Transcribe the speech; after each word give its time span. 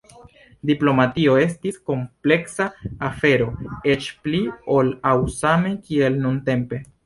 Diplomatio 0.69 1.35
estis 1.41 1.77
kompleksa 1.89 2.67
afero, 3.09 3.51
eĉ 3.95 4.11
pli 4.25 4.43
ol 4.79 4.93
aŭ 5.15 5.15
same 5.39 5.79
kiel 5.87 6.23
nuntempe. 6.29 6.87